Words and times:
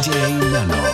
DJ 0.00 0.30
Nano. 0.52 0.87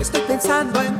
Estoy 0.00 0.20
pensando 0.22 0.80
en 0.82 0.95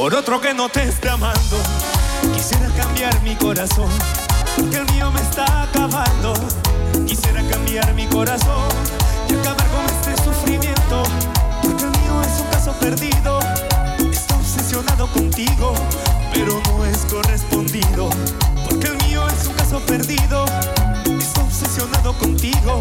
por 0.00 0.14
otro 0.14 0.40
que 0.40 0.54
no 0.54 0.70
te 0.70 0.82
esté 0.84 1.10
amando. 1.10 1.58
Quisiera 2.34 2.68
cambiar 2.74 3.20
mi 3.20 3.36
corazón, 3.36 3.90
porque 4.56 4.78
el 4.78 4.90
mío 4.92 5.10
me 5.10 5.20
está 5.20 5.64
acabando. 5.64 6.32
Quisiera 7.06 7.46
cambiar 7.46 7.92
mi 7.92 8.06
corazón 8.06 8.66
y 9.28 9.34
acabar 9.34 9.68
con 9.68 9.84
este 9.84 10.24
sufrimiento, 10.24 11.02
porque 11.62 11.84
el 11.84 11.90
mío 11.90 12.22
es 12.22 12.40
un 12.40 12.46
caso 12.50 12.72
perdido. 12.80 13.40
Está 14.10 14.36
obsesionado 14.36 15.06
contigo, 15.08 15.74
pero 16.32 16.62
no 16.70 16.86
es 16.86 17.04
correspondido, 17.12 18.08
porque 18.70 18.86
el 18.86 18.96
mío 19.06 19.28
es 19.28 19.48
un 19.48 19.52
caso 19.52 19.80
perdido. 19.80 20.46
Está 21.18 21.42
obsesionado 21.42 22.14
contigo, 22.14 22.80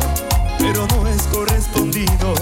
pero 0.58 0.88
no 0.88 1.06
es 1.06 1.24
correspondido. 1.24 2.34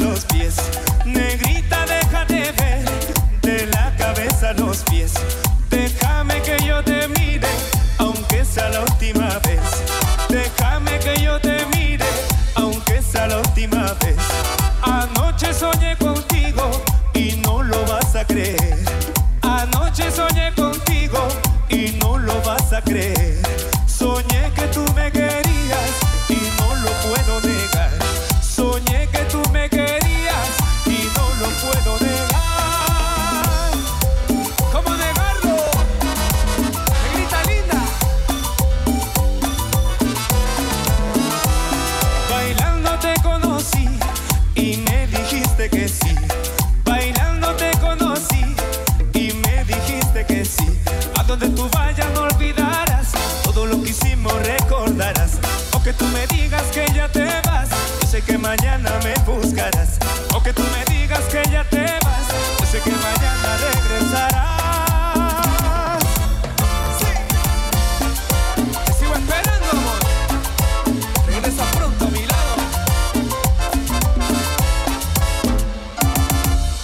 los 0.00 0.24
pies. 0.26 0.56
Negrito 1.04 1.53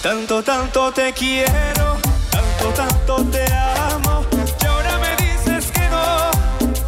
Tanto, 0.01 0.41
tanto 0.41 0.91
te 0.91 1.13
quiero, 1.13 1.95
tanto, 2.31 2.69
tanto 2.75 3.23
te 3.25 3.45
amo. 3.53 4.25
Y 4.59 4.65
ahora 4.65 4.97
me 4.97 5.15
dices 5.23 5.71
que 5.71 5.87
no, 5.89 6.31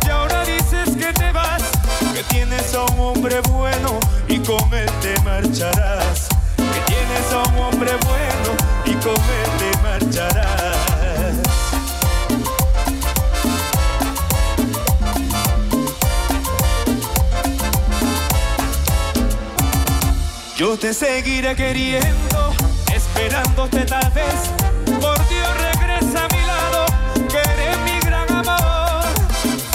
y 0.03 0.09
ahora 0.09 0.43
dices 0.43 0.97
que 0.97 1.13
te 1.13 1.31
vas. 1.31 1.61
Que 2.11 2.23
tienes 2.23 2.73
a 2.73 2.81
un 2.81 2.99
hombre 2.99 3.39
bueno 3.41 3.99
y 4.27 4.39
con 4.39 4.73
él 4.73 4.89
te 4.99 5.13
marcharás. 5.21 6.27
Que 6.57 6.79
tienes 6.87 7.31
a 7.31 7.43
un 7.49 7.59
hombre 7.59 7.91
bueno 8.03 8.49
y 8.83 8.93
con 8.95 9.13
él 9.13 9.49
te 9.59 9.77
marcharás. 9.83 10.63
Yo 20.57 20.77
te 20.77 20.93
seguiré 20.95 21.55
queriendo 21.55 22.32
esperándote 23.23 23.85
tal 23.85 24.11
vez. 24.11 24.35
Por 24.99 25.17
Dios 25.29 25.49
regresa 25.57 26.25
a 26.25 26.35
mi 26.35 26.41
lado, 26.45 26.85
que 27.29 27.37
eres 27.37 27.77
mi 27.85 27.99
gran 28.05 28.29
amor. 28.29 29.05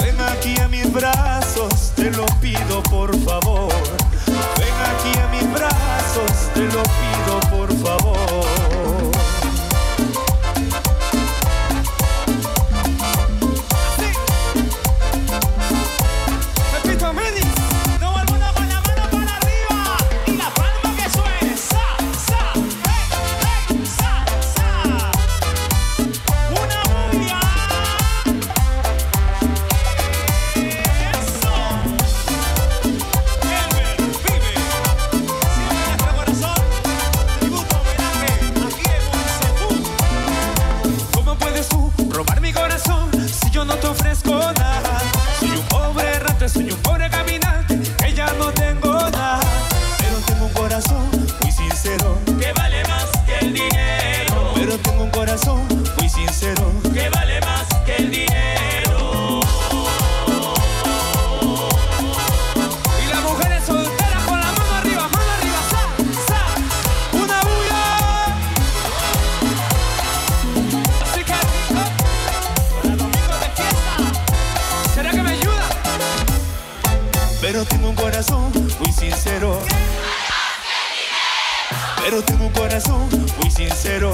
Ven 0.01 0.15
aquí 0.21 0.59
a 0.59 0.67
mis 0.67 0.91
brazos, 0.91 1.91
te 1.95 2.11
lo 2.11 2.25
pido 2.41 2.83
por 2.83 3.18
pero 82.09 82.23
tengo 82.23 82.45
un 82.45 82.53
corazón 82.53 83.07
muy 83.39 83.51
sincero. 83.51 84.11